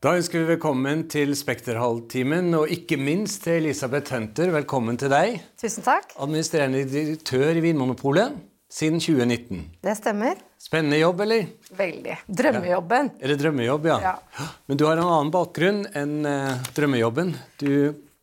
[0.00, 4.48] Da ønsker vi velkommen til Spekterhalvtimen, og ikke minst til Elisabeth Hunter.
[4.54, 5.34] Velkommen til deg.
[5.60, 6.14] Tusen takk.
[6.16, 8.38] Administrerende direktør i Vinmonopolet
[8.72, 9.58] siden 2019.
[9.84, 10.38] Det stemmer.
[10.56, 11.50] Spennende jobb, eller?
[11.76, 12.14] Veldig.
[12.32, 13.10] Drømmejobben.
[13.20, 13.98] Er det drømmejobb, ja?
[14.06, 14.46] Ja.
[14.70, 17.34] Men du har en annen bakgrunn enn uh, drømmejobben.
[17.60, 17.68] Du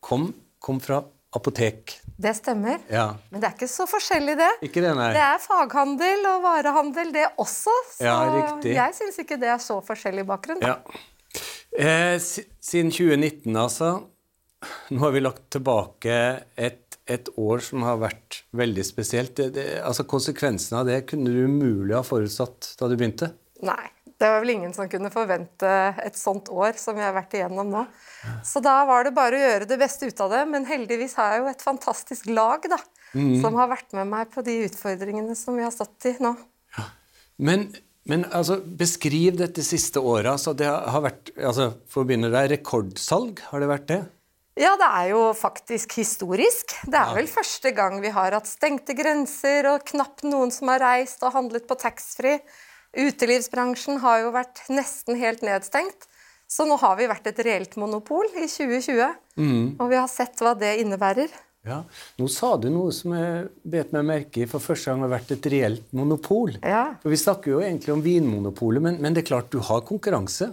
[0.02, 0.98] kom, kom fra
[1.38, 1.94] apotek.
[2.18, 2.80] Det stemmer.
[2.90, 3.12] Ja.
[3.30, 4.50] Men det er ikke så forskjellig, det.
[4.66, 5.12] Ikke det, nei?
[5.14, 7.76] Det er faghandel og varehandel, det også.
[7.92, 8.74] Så Ja, riktig.
[8.80, 10.58] jeg syns ikke det er så forskjellig bakgrunn.
[10.66, 10.80] Ja.
[11.76, 13.90] Eh, siden 2019, altså.
[14.90, 16.14] Nå har vi lagt tilbake
[16.58, 19.36] et, et år som har vært veldig spesielt.
[19.38, 23.32] Det, det, altså Konsekvensene av det kunne du umulig ha forutsatt da du begynte.
[23.62, 23.84] Nei.
[24.18, 25.68] Det var vel ingen som kunne forvente
[26.02, 27.84] et sånt år som vi har vært igjennom nå.
[28.42, 30.40] Så da var det bare å gjøre det beste ut av det.
[30.50, 32.80] Men heldigvis har jeg jo et fantastisk lag da,
[33.14, 33.38] Mm.
[33.40, 36.34] som har vært med meg på de utfordringene som vi har stått i nå.
[36.76, 36.82] Ja.
[37.38, 37.62] Men,
[38.08, 40.30] men altså, beskriv dette siste året.
[40.32, 44.00] Altså, det har vært, altså, For å begynne der, rekordsalg, har det vært det?
[44.58, 46.72] Ja, det er jo faktisk historisk.
[46.90, 50.82] Det er vel første gang vi har hatt stengte grenser og knapt noen som har
[50.82, 52.40] reist og handlet på taxfree.
[52.98, 56.08] Utelivsbransjen har jo vært nesten helt nedstengt.
[56.48, 59.04] Så nå har vi vært et reelt monopol i 2020.
[59.78, 61.28] Og vi har sett hva det innebærer.
[61.68, 61.82] Ja.
[62.18, 65.34] Nå sa du noe som jeg bet meg merke i for første gang har vært
[65.36, 66.54] et reelt monopol.
[66.62, 66.86] Ja.
[67.02, 70.50] For Vi snakker jo egentlig om Vinmonopolet, men, men det er klart du har konkurranse.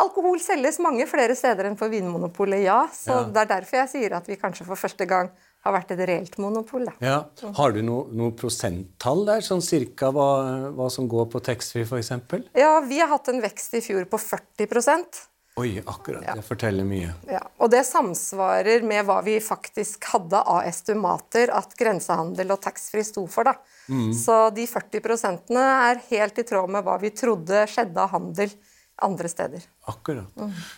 [0.00, 2.86] Alkohol selges mange flere steder enn for Vinmonopolet, ja.
[2.92, 3.24] Så Ja.
[3.28, 5.28] det er derfor jeg sier at vi kanskje for første gang
[5.66, 6.86] har vært et reelt monopol.
[6.86, 6.92] Da.
[7.04, 7.50] Ja.
[7.58, 12.10] Har du noe, noe prosenttall der, sånn cirka hva, hva som går på taxfree f.eks.?
[12.56, 14.66] Ja, vi har hatt en vekst i fjor på 40
[15.58, 16.24] Oi, akkurat.
[16.38, 17.10] Det forteller mye.
[17.30, 23.06] Ja, og det samsvarer med hva vi faktisk hadde av estimater at grensehandel og taxfree
[23.06, 23.50] sto for.
[23.50, 23.56] da.
[24.14, 28.52] Så de 40% er helt i tråd med hva vi trodde skjedde av handel
[29.02, 29.62] andre steder.
[29.86, 30.26] Akkurat.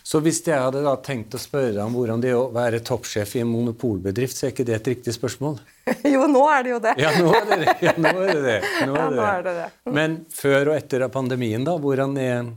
[0.03, 2.81] Så hvis jeg hadde da tenkt å spørre deg om hvordan det er å være
[2.85, 5.57] toppsjef i en monopolbedrift, så er ikke det et riktig spørsmål?
[6.13, 6.95] jo, nå er det jo det.
[7.01, 7.75] Ja, nå er det det.
[7.87, 8.59] Ja, nå er det det.
[8.87, 9.69] Nå Ja, er det nå er det det.
[9.97, 12.51] Men før og etter pandemien, da, hvordan, er,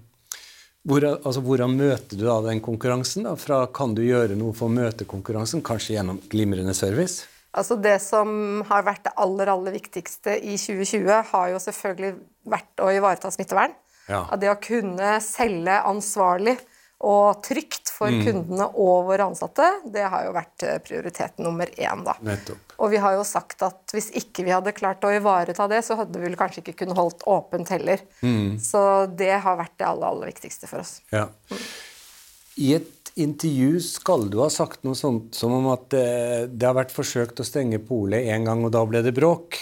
[0.84, 3.24] hvordan, altså, hvordan møter du da den konkurransen?
[3.24, 3.34] da?
[3.40, 7.24] Fra kan du gjøre noe for å møte konkurransen, kanskje gjennom glimrende service?
[7.54, 12.14] Altså Det som har vært det aller aller viktigste i 2020, har jo selvfølgelig
[12.50, 13.76] vært å ivareta smittevern.
[14.08, 14.24] Ja.
[14.26, 16.56] At Det å kunne selge ansvarlig
[17.04, 18.24] og trygt for Mm.
[18.28, 22.04] kundene og våre ansatte, det har jo vært eh, prioritet nummer én.
[22.06, 22.14] da.
[22.20, 22.76] Nettopp.
[22.78, 25.96] Og vi har jo sagt at hvis ikke vi hadde klart å ivareta det, så
[25.96, 28.02] hadde vi vel kanskje ikke kunnet holdt åpent heller.
[28.22, 28.58] Mm.
[28.60, 31.00] Så det har vært det aller, aller viktigste for oss.
[31.14, 31.28] Ja.
[32.58, 36.74] I et intervju skal du ha sagt noe sånt som om at det, det har
[36.74, 39.58] vært forsøkt å stenge polet en gang, og da ble det bråk.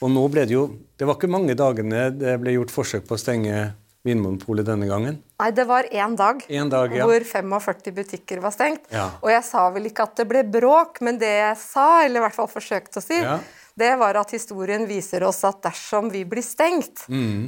[0.00, 0.62] Og nå ble det jo
[0.96, 3.56] Det var ikke mange dagene det ble gjort forsøk på å stenge
[4.04, 5.18] Vinmonopolet denne gangen.
[5.40, 7.04] Nei, det var én dag, En dag, ja.
[7.04, 8.86] hvor 45 butikker var stengt.
[8.92, 9.10] Ja.
[9.20, 12.24] Og jeg sa vel ikke at det ble bråk, men det jeg sa, eller i
[12.24, 13.38] hvert fall forsøkte å si, Ja.
[13.76, 17.04] det var at historien viser oss at dersom vi blir stengt,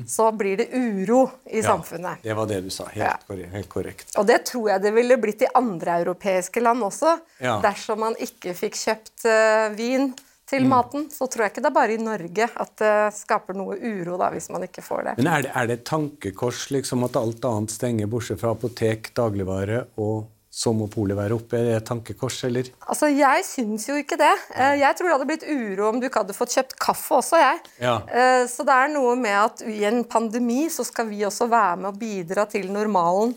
[0.08, 1.62] så blir det uro i Mm.
[1.62, 2.22] Ja, samfunnet.
[2.22, 2.84] Det var det du sa.
[2.92, 4.16] Helt, korrekt, helt korrekt.
[4.18, 7.18] Og det tror jeg det ville blitt i andre europeiske land også.
[7.40, 10.14] Dersom man ikke fikk kjøpt uh, vin Mm.
[10.52, 13.78] Til maten, så tror jeg ikke det er bare i Norge at det skaper noe
[13.80, 15.16] uro da, hvis man ikke får det.
[15.22, 19.10] Men er det, er det et tankekors liksom at alt annet stenger, bortsett fra apotek,
[19.18, 21.56] dagligvare, og så må polet være oppe?
[21.56, 22.66] Er det et tankekors, eller?
[22.84, 24.32] Altså, Jeg syns jo ikke det.
[24.52, 27.38] Eh, Jeg tror det hadde blitt uro om du ikke hadde fått kjøpt kaffe også,
[27.40, 27.62] jeg.
[27.80, 27.94] Ja.
[28.04, 31.78] Eh, Så det er noe med at i en pandemi så skal vi også være
[31.80, 33.32] med og bidra til normalen,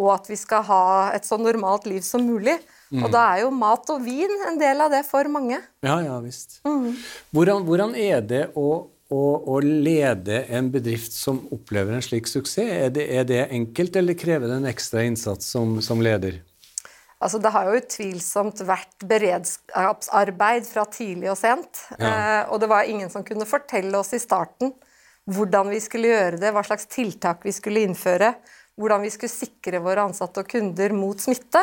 [0.00, 0.84] og at vi skal ha
[1.14, 2.56] et så normalt liv som mulig.
[2.90, 3.04] Mm.
[3.04, 5.60] Og da er jo mat og vin en del av det for mange.
[5.84, 6.60] Ja, ja visst.
[6.64, 8.68] Hvordan, hvordan er det å,
[9.12, 9.22] å,
[9.54, 12.72] å lede en bedrift som opplever en slik suksess?
[12.88, 16.40] Er det, er det enkelt, eller krever det en ekstra innsats som, som leder?
[17.20, 21.84] Altså, det har jo utvilsomt vært beredskapsarbeid fra tidlig og sent.
[21.98, 22.08] Ja.
[22.08, 24.72] Eh, og det var ingen som kunne fortelle oss i starten
[25.30, 28.32] hvordan vi skulle gjøre det, hva slags tiltak vi skulle innføre,
[28.80, 31.62] hvordan vi skulle sikre våre ansatte og kunder mot smitte.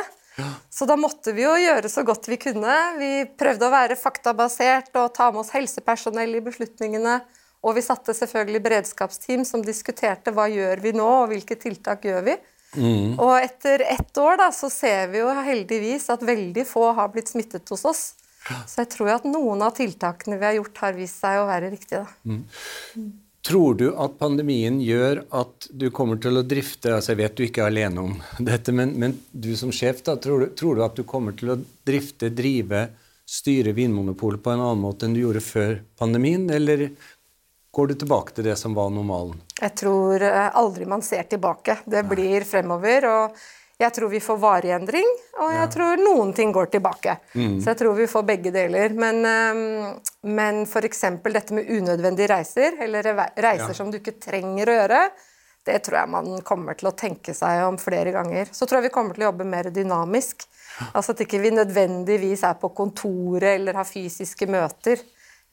[0.70, 2.74] Så da måtte vi jo gjøre så godt vi kunne.
[3.00, 7.16] Vi prøvde å være faktabasert og ta med oss helsepersonell i beslutningene.
[7.66, 12.22] Og vi satte selvfølgelig beredskapsteam som diskuterte hva gjør vi nå, og hvilke tiltak gjør
[12.30, 12.38] vi.
[13.18, 17.34] Og etter ett år da, så ser vi jo heldigvis at veldig få har blitt
[17.34, 18.04] smittet hos oss.
[18.70, 21.48] Så jeg tror jo at noen av tiltakene vi har gjort, har vist seg å
[21.50, 22.06] være riktige.
[22.06, 22.14] da.
[23.48, 27.44] Tror du at pandemien gjør at du kommer til å drifte altså Jeg vet du
[27.46, 30.84] ikke er alene om dette, men, men du som sjef, da, tror, du, tror du
[30.84, 32.90] at du kommer til å drifte, drive,
[33.24, 36.90] styre Vinmonopolet på en annen måte enn du gjorde før pandemien, eller
[37.72, 39.40] går du tilbake til det som var normalen?
[39.62, 41.80] Jeg tror eh, aldri man ser tilbake.
[41.86, 43.08] Det blir fremover.
[43.08, 43.40] Og
[43.78, 45.06] Jeg tror vi får varig endring,
[45.38, 47.14] og jeg tror noen ting går tilbake.
[47.38, 47.60] Mm.
[47.62, 48.90] Så jeg tror vi får begge deler.
[48.98, 50.00] Men, um,
[50.34, 51.04] men f.eks.
[51.24, 53.04] dette med unødvendige reiser, eller
[53.38, 53.74] reiser Ja.
[53.78, 55.02] som du ikke trenger å gjøre,
[55.68, 58.50] det tror jeg man kommer til å tenke seg om flere ganger.
[58.52, 60.48] Så tror jeg vi kommer til å jobbe mer dynamisk.
[60.96, 64.98] Altså at ikke vi nødvendigvis er på kontoret eller har fysiske møter.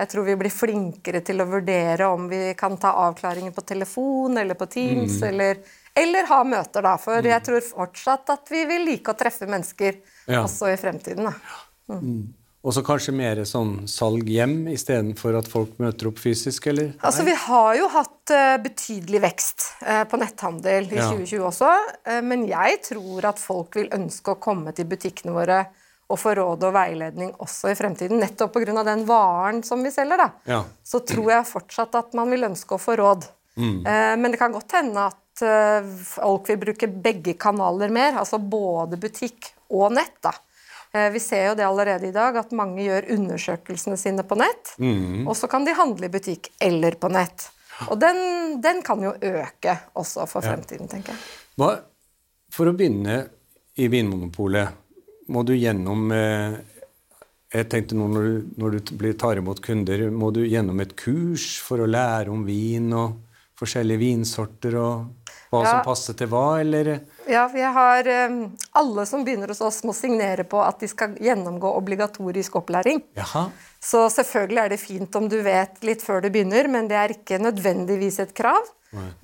[0.00, 4.38] Jeg tror vi blir flinkere til å vurdere om vi kan ta avklaringer på telefon
[4.38, 5.28] eller på Teams, Mm.
[5.28, 5.56] eller,
[5.96, 6.96] eller ha møter, da.
[7.00, 10.42] For jeg tror fortsatt at vi vil like å treffe mennesker Ja.
[10.42, 11.24] også i fremtiden.
[11.30, 11.34] Da.
[12.64, 16.94] Og så kanskje mer sånn salg hjem istedenfor at folk møter opp fysisk, eller?
[17.04, 21.10] Altså, Vi har jo hatt uh, betydelig vekst uh, på netthandel i Ja.
[21.12, 21.72] 2020 også,
[22.08, 25.66] Uh, men jeg tror at folk vil ønske å komme til butikkene våre
[26.08, 28.82] og få råd og veiledning også i fremtiden, nettopp pga.
[28.84, 30.16] den varen som vi selger.
[30.18, 30.30] da.
[30.46, 30.64] Ja.
[30.84, 33.24] Så tror jeg fortsatt at man vil ønske å få råd.
[33.56, 38.38] Eh, men det kan godt hende at eh, folk vil bruke begge kanaler mer, altså
[38.38, 40.16] både butikk og nett.
[40.22, 40.32] da.
[40.94, 44.74] Eh, Vi ser jo det allerede i dag, at mange gjør undersøkelsene sine på nett.
[45.26, 47.48] Og så kan de handle i butikk eller på nett.
[47.90, 51.18] Og den, den kan jo øke også for fremtiden, tenker jeg.
[51.58, 51.72] Hva,
[52.54, 53.24] for å begynne
[53.74, 54.68] i Vinmonopolet,
[55.34, 56.54] må du gjennom eh,
[57.54, 60.94] Jeg tenkte nå når du, når du blir, tar imot kunder, må du gjennom et
[60.98, 63.14] kurs for å lære om vin og
[63.58, 65.23] forskjellige vinsorter og
[65.54, 65.70] hva Ja.
[65.76, 67.00] som passer til hva, eller?
[67.30, 68.34] Ja, vi har eh,
[68.76, 73.00] Alle som begynner hos oss, må signere på at de skal gjennomgå obligatorisk opplæring.
[73.16, 73.46] Jaha.
[73.80, 77.12] Så selvfølgelig er det fint om du vet litt før du begynner, men det er
[77.14, 78.66] ikke nødvendigvis et krav.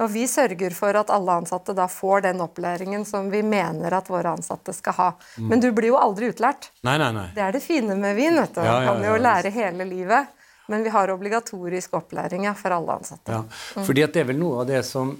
[0.02, 4.08] Og vi sørger for at alle ansatte da får den opplæringen som vi mener at
[4.10, 5.06] våre ansatte skal ha.
[5.38, 6.72] Men du blir jo aldri utlært.
[6.82, 7.28] Nei, nei, nei.
[7.36, 8.34] Det er det fine med vin.
[8.34, 8.60] vet du.
[8.66, 10.26] Ja, ja, kan jo lære hele livet.
[10.66, 13.30] Men vi har obligatorisk opplæring ja, for alle ansatte.
[13.30, 13.44] Ja.
[13.86, 15.14] Fordi at det er vel noe av det som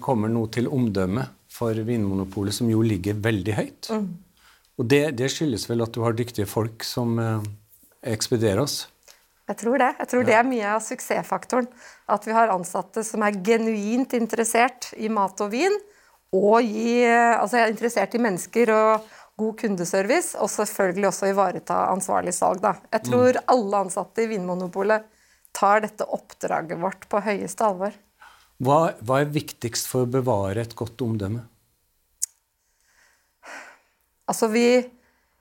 [0.00, 3.90] kommer nå til omdømme for Vinmonopolet, som jo ligger veldig høyt.
[4.80, 7.44] Og det, det skyldes vel at du har dyktige folk som eh,
[8.14, 8.86] ekspederer oss.
[9.50, 9.90] Jeg tror det.
[9.98, 11.66] Jeg tror det er mye av suksessfaktoren.
[12.12, 15.74] At vi har ansatte som er genuint interessert i mat og vin,
[16.32, 19.10] og gi, altså er interessert i mennesker og
[19.42, 22.62] god kundeservice, og selvfølgelig også ivareta ansvarlig salg.
[22.64, 22.76] Da.
[22.94, 25.04] Jeg tror alle ansatte i Vinmonopolet
[25.56, 27.92] tar dette oppdraget vårt på høyeste alvor.
[28.62, 31.42] Hva, hva er viktigst for å bevare et godt omdømme?
[34.30, 34.66] Altså vi,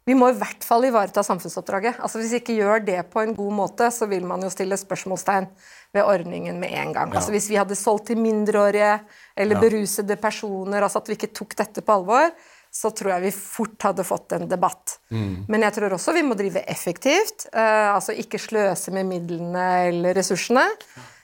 [0.09, 1.99] vi må i hvert fall ivareta samfunnsoppdraget.
[2.01, 4.79] Altså Hvis vi ikke gjør det på en god måte, så vil man jo stille
[4.79, 5.47] spørsmålstegn
[5.93, 7.13] ved ordningen med en gang.
[7.13, 8.95] Altså Hvis vi hadde solgt til mindreårige
[9.37, 9.61] eller Ja.
[9.61, 12.33] berusede personer, altså at vi ikke tok dette på alvor,
[12.71, 14.97] så tror jeg vi fort hadde fått en debatt.
[15.11, 17.49] Men jeg tror også vi må drive effektivt.
[17.53, 20.63] Uh, altså ikke sløse med midlene eller ressursene.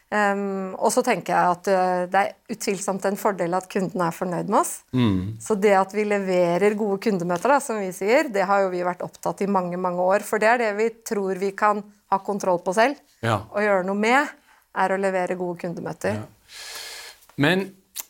[0.07, 4.15] Um, og så tenker jeg at eh, det er utvilsomt en fordel at kunden er
[4.15, 4.71] fornøyd med oss.
[5.44, 8.86] Så det at vi leverer gode kundemøter, da, som vi sier, det har jo vi
[8.88, 10.24] vært opptatt i mange mange år.
[10.24, 12.95] For det er det vi tror vi kan ha kontroll på selv
[13.25, 13.42] Ja.
[13.51, 14.31] og gjøre noe med,
[14.77, 16.21] er å levere gode kundemøter.
[17.36, 17.65] Men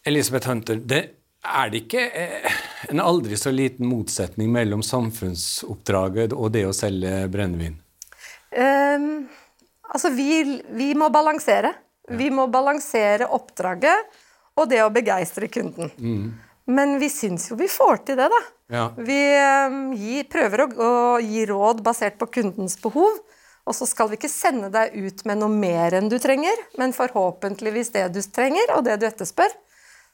[0.05, 1.01] Elisabeth Hunter, det,
[1.47, 2.61] er det ikke eh,
[2.91, 7.79] en aldri så liten motsetning mellom samfunnsoppdraget og det å selge brennevin?
[8.53, 9.27] Um,
[9.89, 11.73] altså, vi, vi må balansere.
[12.07, 14.19] Vi må balansere oppdraget
[14.57, 15.91] og det å begeistre kunden.
[16.67, 18.39] Men vi syns jo vi får til det, da.
[18.73, 18.85] Ja.
[18.99, 19.19] Vi
[19.67, 23.19] um, gir, prøver å, å gi råd basert på kundens behov.
[23.67, 26.95] Og så skal vi ikke sende deg ut med noe mer enn du trenger, men
[26.95, 29.51] forhåpentligvis det du trenger, og det du etterspør.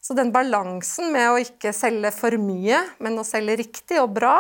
[0.03, 4.35] Så den balansen med å ikke selge for mye, men å selge riktig og bra,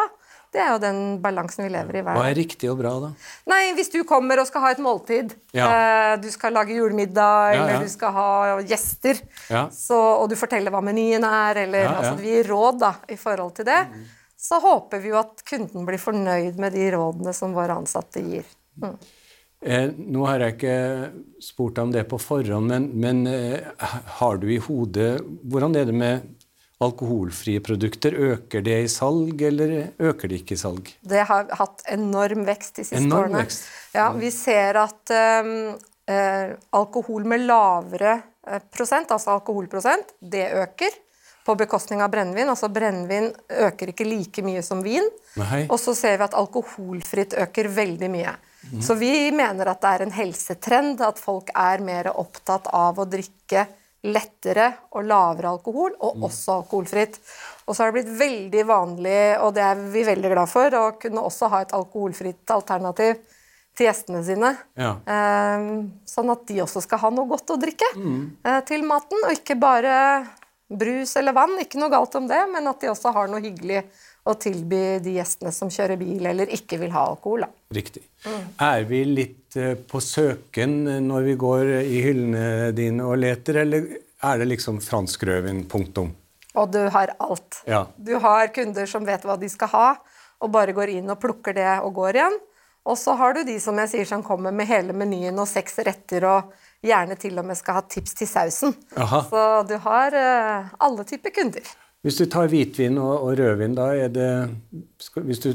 [0.53, 3.09] det er jo den balansen vi lever i hver Hva er riktig og bra, da?
[3.49, 5.67] Nei, hvis du kommer og skal ha et måltid, Ja.
[5.67, 8.27] eh, du skal lage julemiddag, Ja, eller du skal ha
[8.61, 9.19] gjester,
[9.49, 9.67] Ja.
[9.73, 11.97] så, og du forteller hva menyen er, eller Ja, ja.
[11.99, 13.81] altså, vi gir råd da, i forhold til det,
[14.37, 18.43] så håper vi jo at kunden blir fornøyd med de rådene som våre ansatte gir.
[18.81, 18.97] Mm.
[19.63, 23.59] Eh, nå har jeg ikke spurt deg om det på forhånd, men, men eh,
[24.19, 26.21] har du i hodet Hvordan er det med
[26.85, 28.15] alkoholfrie produkter?
[28.33, 30.91] Øker det i salg, eller øker det ikke i salg?
[31.01, 33.43] Det har hatt enorm vekst de siste Enorm årene.
[33.45, 33.65] vekst.
[33.95, 35.55] Ja, vi ser at um,
[36.09, 41.01] uh, alkohol med lavere eh, prosent, altså alkoholprosent, det øker
[41.43, 42.49] på bekostning av brennevin.
[42.49, 45.05] Altså brennevin øker ikke like mye som vin.
[45.67, 48.35] Og så ser vi at alkoholfritt øker veldig mye.
[48.79, 53.05] Så vi mener at det er en helsetrend at folk er mer opptatt av å
[53.09, 53.65] drikke
[54.03, 57.19] lettere og lavere alkohol, og også alkoholfritt.
[57.67, 60.91] Og så har det blitt veldig vanlig, og det er vi veldig glad for, å
[60.99, 63.21] kunne også ha et alkoholfritt alternativ
[63.73, 64.51] til gjestene sine.
[64.77, 64.97] Ja.
[65.07, 65.67] Eh,
[66.09, 68.23] sånn at de også skal ha noe godt å drikke mm.
[68.69, 69.95] til maten, og ikke bare
[70.73, 73.83] Brus eller vann, ikke noe galt om det, men at de også har noe hyggelig
[74.23, 77.43] å tilby de gjestene som kjører bil eller ikke vil ha alkohol.
[77.43, 77.49] Da.
[77.75, 78.05] Riktig.
[78.63, 83.89] Er vi litt eh, på søken når vi går i hyllene dine og leter, eller
[84.23, 86.13] er det liksom fransk rødvin, punktum?
[86.53, 87.63] Og du har alt.
[87.67, 87.85] Ja.
[87.97, 89.87] Du har kunder som vet hva de skal ha,
[90.43, 92.41] og bare går inn og plukker det og går igjen.
[92.83, 95.79] Og så har du de som jeg sier som kommer med hele menyen og seks
[95.87, 96.51] retter og
[96.83, 98.75] gjerne til og med skal ha tips til sausen.
[98.99, 99.21] Aha.
[99.29, 101.63] Så du har eh, alle typer kunder.
[102.03, 104.31] Hvis du tar hvitvin og, og rødvin, da er det
[104.99, 105.53] skal, hvis du,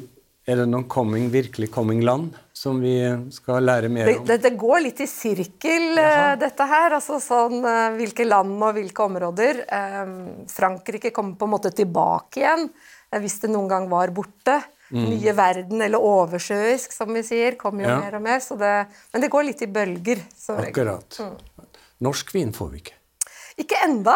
[0.48, 2.94] Er det noen coming, virkelig coming land som vi
[3.36, 4.22] skal lære mer om?
[4.24, 6.30] det, det går litt i sirkel, Jaha.
[6.40, 6.94] dette her.
[6.96, 9.60] Altså sånn eh, hvilke land og hvilke områder.
[9.68, 10.14] Eh,
[10.48, 12.64] Frankrike kommer på en måte tilbake igjen,
[13.12, 14.56] eh, hvis det noen gang var borte.
[14.96, 17.98] Nye verden, eller oversjøisk, som vi sier, kommer jo Ja.
[18.06, 18.40] mer og mer.
[18.40, 18.72] Så det,
[19.12, 20.24] men det går litt i bølger.
[20.56, 21.18] Akkurat.
[21.20, 21.36] Mm.
[22.08, 22.97] Norsk vin får vi ikke.
[23.58, 24.14] Ikke enda.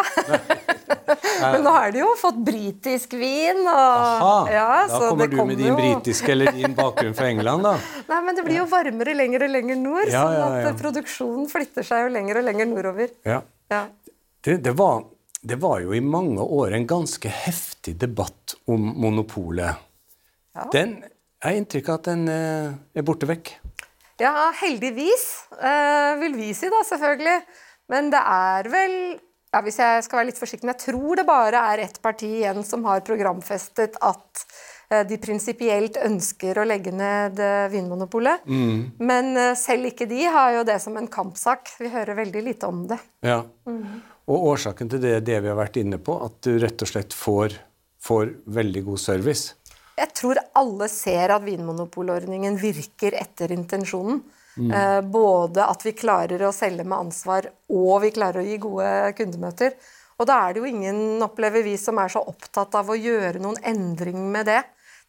[1.52, 3.58] men nå har de jo fått britisk vin.
[3.64, 7.66] Og, Aha, ja, da kommer du med din jo- britiske eller din bakgrunn fra England,
[7.66, 7.74] da.
[8.12, 10.78] Nei, men det blir jo varmere lenger og lenger nord, Ja, sånn ja, at eh,
[10.78, 13.10] produksjonen flytter seg jo lenger og lenger nordover.
[13.26, 13.40] Ja.
[13.72, 13.86] Ja.
[14.42, 15.02] Det, det, var,
[15.42, 19.82] det var jo i mange år en ganske heftig debatt om monopolet.
[20.52, 20.68] Ja.
[20.74, 21.00] Den
[21.42, 23.48] jeg har inntrykk av at den eh, er borte vekk.
[24.22, 25.24] Ja, heldigvis,
[25.58, 27.40] eh, vil vi si da, selvfølgelig.
[27.90, 28.94] Men det er vel
[29.52, 32.30] ja, Hvis jeg skal være litt forsiktig, men jeg tror det bare er ett parti
[32.40, 34.44] igjen som har programfestet at
[34.88, 37.40] eh, de prinsipielt ønsker å legge ned
[37.72, 38.46] Vinmonopolet.
[38.48, 38.78] Mm.
[39.04, 41.74] Men eh, selv ikke de har jo det som en kampsak.
[41.82, 42.98] Vi hører veldig lite om det.
[43.26, 43.42] Ja.
[44.30, 46.88] Og årsaken til det er det vi har vært inne på, at du rett og
[46.88, 47.58] slett får,
[48.02, 49.58] får veldig god service.
[49.98, 54.22] Jeg tror alle ser at vinmonopolordningen virker etter intensjonen.
[54.56, 58.88] Eh, både at vi klarer å selge med ansvar, og vi klarer å gi gode
[59.16, 59.76] kundemøter.
[60.20, 63.40] Og da er det jo ingen, opplever vi, som er så opptatt av å gjøre
[63.42, 64.60] noen endring med det,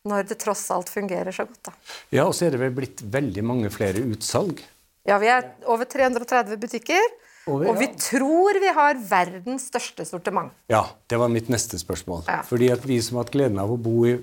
[0.08, 1.70] når det tross alt fungerer så godt.
[1.70, 1.74] da.
[2.16, 4.64] Ja, og så er det vel blitt veldig mange flere utsalg.
[5.08, 7.04] Ja, vi er over 330 butikker,
[7.52, 7.94] Og vi ja.
[8.00, 10.54] tror vi har verdens største sortiment.
[10.72, 12.24] Ja, det var mitt neste spørsmål.
[12.30, 12.40] Ja.
[12.48, 14.16] Fordi at vi som har hatt gleden av å bo i,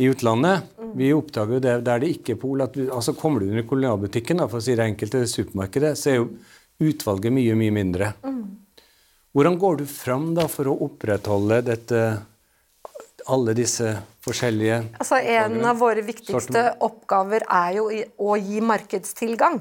[0.00, 3.44] i utlandet, vi oppdager jo det der det ikke er pol at du, altså Kommer
[3.44, 6.30] du i kolonialbutikken, da, for å si det enkelt, eller supermarkedet, så er jo
[6.82, 8.12] utvalget mye, mye mindre.
[9.32, 12.00] Hvordan går du fram da for å opprettholde dette,
[13.30, 13.86] alle disse
[14.22, 17.88] forskjellige Altså, En av våre viktigste oppgaver er jo
[18.18, 19.60] å gi markedstilgang.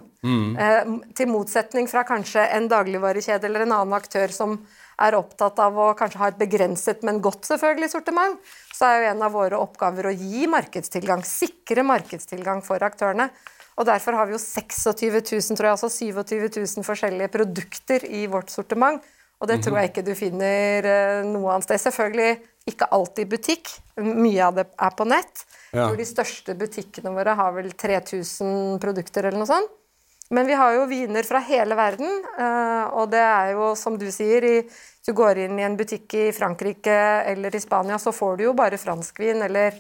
[0.61, 4.59] Eh, til motsetning fra kanskje en dagligvarekjede eller en annen aktør som
[5.01, 8.37] er opptatt av å kanskje ha et begrenset, men godt selvfølgelig sortiment,
[8.75, 11.23] så er jo en av våre oppgaver å gi markedstilgang.
[11.25, 13.31] Sikre markedstilgang for aktørene.
[13.79, 18.27] Og Derfor har vi jo 26 000, tror jeg, altså 27 000 forskjellige produkter i
[18.29, 19.01] vårt sortiment.
[19.41, 21.81] Og det tror jeg ikke du finner eh, noe annet sted.
[21.81, 22.35] Selvfølgelig
[22.69, 23.69] ikke alltid butikk.
[24.01, 25.45] Mye av det er på nett.
[25.71, 25.87] Ja.
[25.87, 29.77] Hvor de største butikkene våre har vel 3000 produkter eller noe sånt.
[30.31, 32.07] Men vi har jo viner fra hele verden,
[32.39, 36.13] eh, og det er jo som du sier Hvis du går inn i en butikk
[36.15, 39.75] i Frankrike eller i Spania, så får du jo bare franskvin eller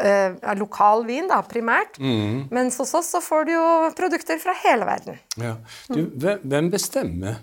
[0.00, 1.98] eh, lokal vin, da, primært.
[1.98, 3.66] Mens hos oss så får du jo
[3.98, 5.18] produkter fra hele verden.
[5.36, 5.56] ja.
[5.90, 7.42] du, hvem, hvem bestemmer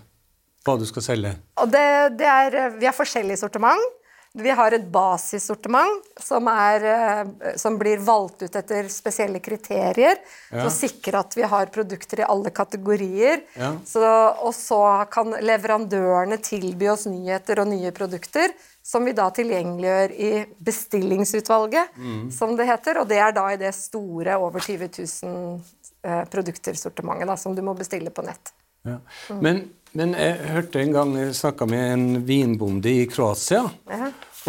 [0.66, 1.36] hva du skal selge?
[1.60, 1.86] Og det,
[2.18, 3.99] det er, eh, vi har forskjellig sortiment.
[4.38, 10.68] Vi har et basissortiment som, er, eh, som blir valgt ut etter spesielle kriterier for
[10.68, 13.42] å sikre at vi har produkter i alle kategorier.
[13.58, 13.72] Ja.
[13.86, 20.14] Så, og så kan leverandørene tilby oss nyheter og nye produkter som vi da tilgjengeliggjør
[20.14, 21.98] i bestillingsutvalget,
[22.32, 23.02] som det heter.
[23.02, 24.88] Og det er da i det store over 20
[25.26, 25.60] 000
[26.06, 28.54] eh, produktersortimentet da, som du må bestille på nett.
[28.88, 28.96] Ja.
[29.44, 33.66] Men, men jeg hørte en gang jeg snakka med en vinbonde i Kroatia.
[33.90, 33.99] Ja.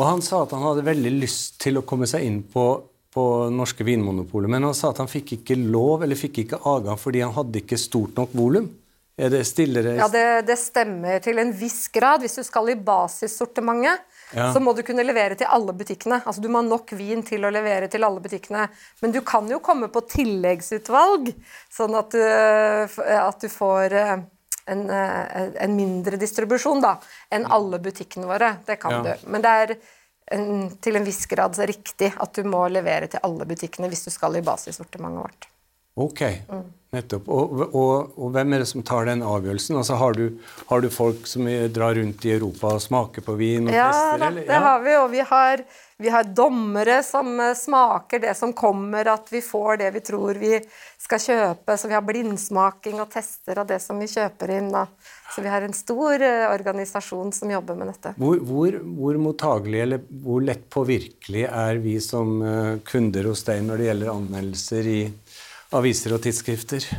[0.01, 2.65] Og han sa at han hadde veldig lyst til å komme seg inn på,
[3.13, 6.97] på norske Vinmonopolet, men han sa at han fikk ikke lov eller fikk ikke adgang
[6.97, 8.69] fordi han hadde ikke stort nok volum.
[9.21, 12.23] Er det stillere Ja, det, det stemmer til en viss grad.
[12.23, 14.47] Hvis du skal i basissortimentet, Ja.
[14.55, 16.21] så må du kunne levere til alle butikkene.
[16.23, 18.69] Altså Du må ha nok vin til å levere til alle butikkene.
[19.03, 21.33] Men du kan jo komme på tilleggsutvalg,
[21.69, 24.23] sånn at du, at du får eh,
[24.71, 26.95] en, eh, en mindre distribusjon da,
[27.31, 28.55] enn alle butikkene våre.
[28.65, 29.01] Det kan Ja.
[29.03, 29.29] du.
[29.31, 29.75] Men det er
[30.31, 34.05] en, til en viss grad så riktig at du må levere til alle butikkene hvis
[34.07, 35.51] du skal i basissortimentet vårt.
[35.99, 36.21] Ok.
[36.91, 37.27] Nettopp.
[37.31, 39.77] Og, og, og, hvem er det som tar den avgjørelsen?
[39.79, 43.67] Altså, har, du, har du folk som drar rundt i Europa og smaker på vin
[43.67, 44.25] og ja, tester?
[44.27, 44.43] Eller?
[44.43, 45.63] Ja, det har vi, og vi har,
[46.01, 50.39] vi har dommere som eh, smaker det som kommer, at vi får det vi tror
[50.41, 50.55] vi
[50.97, 51.77] skal kjøpe.
[51.77, 54.71] Så vi har blindsmaking og tester av det som vi kjøper inn.
[55.35, 58.15] Så vi har en stor uh, organisasjon som jobber med dette.
[58.17, 63.63] Hvor, hvor, hvor mottagelig eller hvor lett påvirkelig er vi som uh, kunder hos deg
[63.67, 64.99] når det gjelder anmeldelser i
[65.77, 66.89] aviser og tidsskrifter?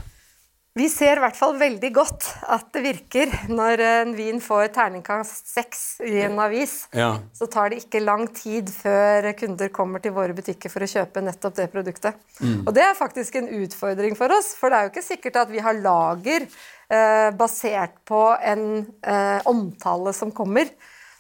[0.73, 3.33] Vi ser i hvert fall veldig godt at det virker.
[3.53, 7.11] Når en vin får terningkast seks i en avis, ja.
[7.37, 11.25] så tar det ikke lang tid før kunder kommer til våre butikker for å kjøpe
[11.27, 12.17] nettopp det produktet.
[12.41, 12.63] Mm.
[12.65, 15.53] Og det er faktisk en utfordring for oss, for det er jo ikke sikkert at
[15.53, 20.73] vi har lager eh, basert på en eh, omtale som kommer.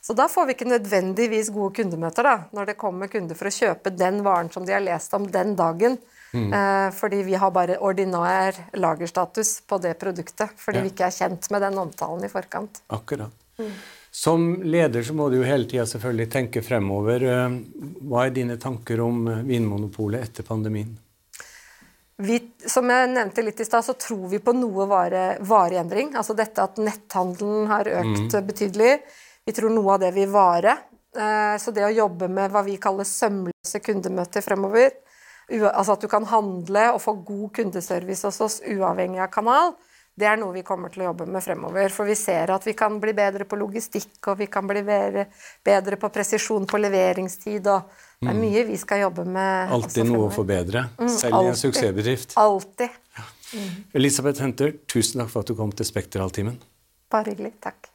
[0.02, 3.54] Så da får vi ikke nødvendigvis gode kundemøter da, når det kommer kunder for å
[3.54, 5.94] kjøpe den varen som de har lest om den dagen.
[6.32, 6.48] Mm.
[6.56, 10.56] Eh, fordi vi har bare ordinær lagerstatus på det produktet.
[10.58, 10.84] Fordi ja.
[10.86, 12.82] vi ikke er kjent med den omtalen i forkant.
[12.90, 13.30] Akkurat.
[13.60, 13.70] Mm.
[14.10, 17.22] Som leder så må du jo hele tida selvfølgelig tenke fremover.
[17.22, 17.56] Eh,
[18.02, 20.90] hva er dine tanker om eh, Vinmonopolet etter pandemien?
[22.22, 26.12] Vi, som jeg nevnte litt i stad, så tror vi på noe vare, vareendring.
[26.18, 28.42] Altså dette at netthandelen har økt mm.
[28.50, 28.96] betydelig.
[29.46, 30.76] Vi tror noe av det vil vare.
[31.60, 34.94] Så det å jobbe med hva vi kaller sømløse kundemøter fremover,
[35.50, 39.74] altså at du kan handle og få god kundeservice hos oss uavhengig av kanal,
[40.12, 41.92] det er noe vi kommer til å jobbe med fremover.
[41.92, 45.98] For vi ser at vi kan bli bedre på logistikk, og vi kan bli bedre
[46.00, 47.68] på presisjon på leveringstid.
[47.72, 47.88] og
[48.20, 48.42] Det er mm.
[48.44, 49.72] mye vi skal jobbe med.
[49.72, 52.36] Alltid noe å forbedre, mm, selv i en suksessbedrift.
[52.40, 53.00] Alltid.
[53.16, 53.26] Ja.
[53.96, 56.60] Elisabeth Henter, tusen takk for at du kom til Spektraltimen.
[57.12, 57.56] Bare hyggelig.
[57.64, 57.91] Takk.